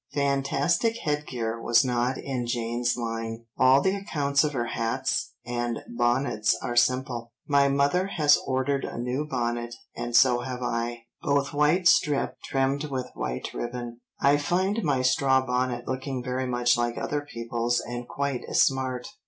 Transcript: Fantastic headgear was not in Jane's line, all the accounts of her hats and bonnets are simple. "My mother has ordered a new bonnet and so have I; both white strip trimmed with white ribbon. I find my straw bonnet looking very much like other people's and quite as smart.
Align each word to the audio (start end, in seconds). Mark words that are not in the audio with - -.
Fantastic 0.15 0.97
headgear 0.97 1.61
was 1.61 1.85
not 1.85 2.17
in 2.17 2.47
Jane's 2.47 2.97
line, 2.97 3.45
all 3.59 3.81
the 3.81 3.93
accounts 3.95 4.43
of 4.43 4.53
her 4.53 4.65
hats 4.65 5.33
and 5.45 5.83
bonnets 5.87 6.57
are 6.59 6.75
simple. 6.75 7.33
"My 7.47 7.67
mother 7.67 8.07
has 8.07 8.39
ordered 8.47 8.83
a 8.83 8.97
new 8.97 9.27
bonnet 9.29 9.75
and 9.95 10.15
so 10.15 10.39
have 10.39 10.63
I; 10.63 11.03
both 11.21 11.53
white 11.53 11.87
strip 11.87 12.37
trimmed 12.45 12.85
with 12.85 13.11
white 13.13 13.53
ribbon. 13.53 13.99
I 14.19 14.37
find 14.37 14.81
my 14.83 15.03
straw 15.03 15.45
bonnet 15.45 15.87
looking 15.87 16.23
very 16.23 16.47
much 16.47 16.77
like 16.79 16.97
other 16.97 17.21
people's 17.21 17.79
and 17.79 18.07
quite 18.07 18.41
as 18.49 18.59
smart. 18.63 19.07